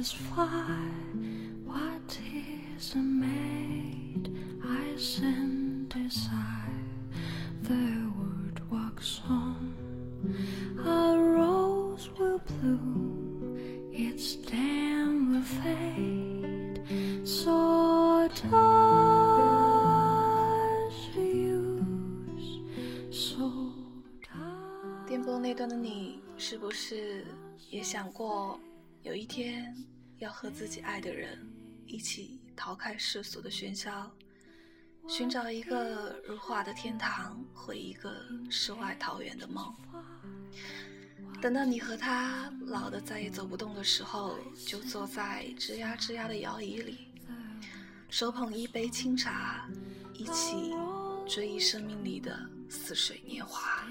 [0.00, 0.88] just fly.
[1.66, 4.34] What is a maid?
[4.64, 6.32] I synthesize.
[7.64, 9.74] The wood walks on.
[10.78, 13.58] A rose will bloom.
[13.92, 16.80] Its stem will fade.
[17.28, 18.50] So does
[21.14, 22.62] use.
[23.10, 23.52] So
[24.22, 25.06] does.
[25.06, 27.26] 电波那端的你，是不是
[27.68, 28.58] 也想过
[29.02, 29.76] 有一天
[30.20, 31.38] 要和自己爱的人
[31.86, 34.10] 一起逃开世俗的喧嚣，
[35.08, 38.14] 寻找一个如画的天堂或一个
[38.50, 39.74] 世外桃源的梦？
[41.40, 47.08] 等到你和他老的再也走不动的时候，就坐在吱呀吱呀的摇椅里，
[48.10, 49.66] 手捧一杯清茶，
[50.12, 50.74] 一起
[51.26, 53.88] 追忆生命里的似水年华。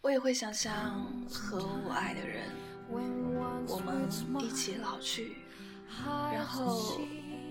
[0.00, 2.44] 我也会想象和我爱的人，
[2.90, 4.08] 我们
[4.42, 5.36] 一起老去，
[6.32, 7.00] 然后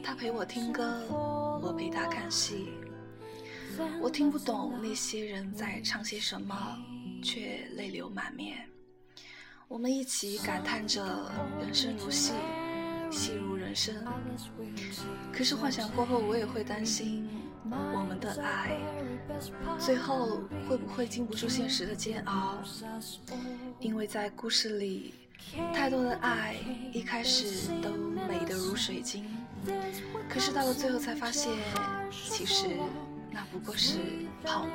[0.03, 1.03] 他陪我听歌，
[1.61, 2.69] 我陪他看戏。
[4.01, 6.55] 我听不懂那些人在唱些什么，
[7.21, 8.67] 却泪流满面。
[9.67, 12.33] 我们一起感叹着人生如戏，
[13.09, 13.95] 戏如人生，
[15.31, 17.27] 可是幻想过后我也会担心
[17.69, 18.77] 我们的爱
[19.77, 22.57] 最后会不会经不住现实的煎熬，
[23.79, 25.13] 因为在故事里，
[25.73, 26.55] 太多的爱
[26.91, 27.91] 一开始都
[28.27, 29.25] 美得如水晶，
[30.29, 31.51] 可是到了最后才发现，
[32.11, 32.67] 其实
[33.31, 33.99] 那不过是
[34.43, 34.71] 泡沫。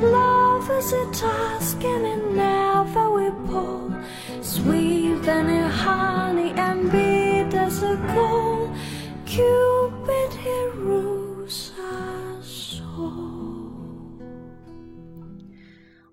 [0.00, 2.71] love is a task in name。
[2.84, 3.92] Will pull.
[4.42, 8.70] Sweet than a honey and bitter as a gold.
[9.24, 13.72] Cupid he rules us all.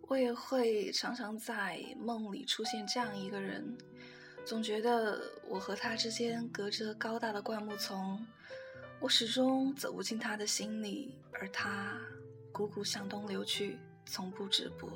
[0.08, 3.78] 我也会常常在梦里出现这样一个人，
[4.46, 8.26] 总觉得我和他之间隔着高大的灌木丛，
[9.00, 11.98] 我始终走不进他的心里，而他
[12.54, 14.90] 汩汩向东流去，从不止步。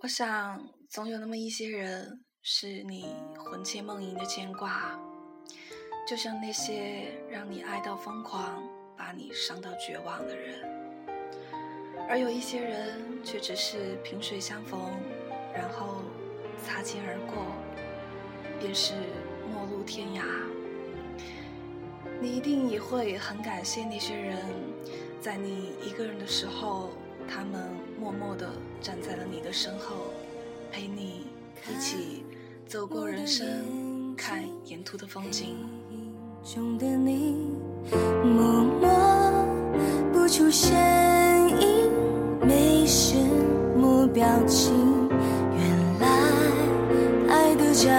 [0.00, 4.98] 我想，总有那么一些人是你魂牵梦萦的牵挂，
[6.08, 10.66] 就像那些让你爱到疯狂、把你伤到绝望的人；
[12.08, 14.80] 而有一些人却只是萍水相逢，
[15.52, 15.96] 然后
[16.64, 17.44] 擦肩而过，
[18.58, 18.94] 便是
[19.52, 20.22] 陌路天涯。
[22.22, 24.38] 你一定也会很感谢那些人，
[25.20, 26.88] 在你一个人的时候，
[27.28, 27.68] 他们
[28.00, 30.06] 默默地站在了你的身后，
[30.72, 31.26] 陪你
[31.70, 32.24] 一起
[32.66, 34.42] 走过人生，看
[34.78, 35.56] 沿途的风景。
[36.44, 37.34] 中的你，
[38.22, 38.88] 默默
[40.12, 40.70] 不出声
[41.60, 41.90] 音，
[42.46, 43.16] 没什
[43.76, 44.72] 么表情。
[45.56, 46.06] 原来
[47.28, 47.90] 爱的假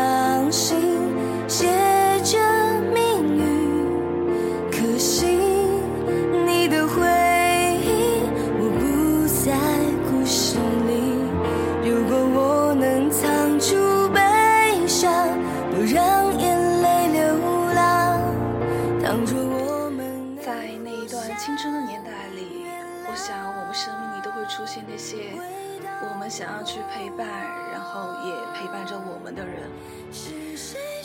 [26.40, 27.28] 想要去陪伴，
[27.70, 29.70] 然后也陪伴着我们的人。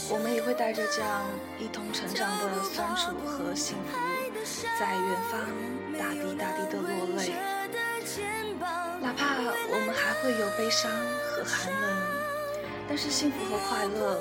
[0.08, 1.22] 我们也会带着这样
[1.58, 3.98] 一同成长的酸楚和幸福，
[4.78, 5.40] 在远方
[5.98, 7.34] 大滴大滴的落泪。
[9.02, 9.34] 哪怕
[9.72, 10.88] 我们还会有悲伤
[11.26, 11.96] 和寒冷，
[12.88, 14.16] 但是幸福和快乐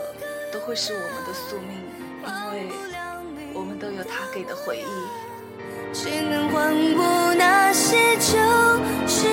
[0.52, 1.78] 都会是我们的宿命，
[2.26, 2.74] 因为
[3.54, 5.94] 我们都有他给的回忆。
[5.94, 8.34] 谁能换过那些旧
[9.08, 9.28] 时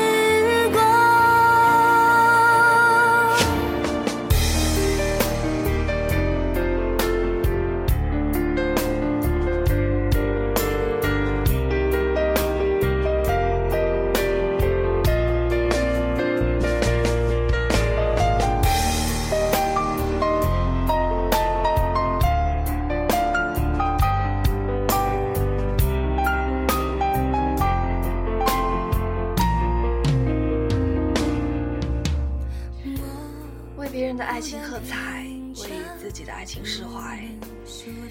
[34.10, 35.24] 人的爱情喝彩，
[35.62, 35.70] 为
[36.02, 37.22] 自己的爱情释怀。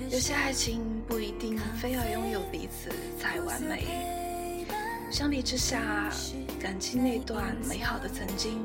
[0.10, 4.66] 有些爱情不一定非要拥有彼此才完美，
[5.12, 6.10] 相比之下，
[6.58, 8.62] 感激那段美好的曾经，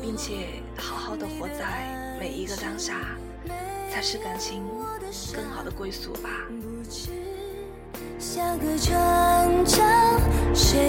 [0.00, 3.18] 并且好好的活在每一个当下，
[3.90, 4.62] 才是感情
[5.34, 6.30] 更好的归宿吧。
[8.16, 9.82] 下个转角，
[10.54, 10.79] 谁？